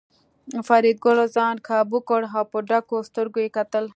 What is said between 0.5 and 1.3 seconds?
فریدګل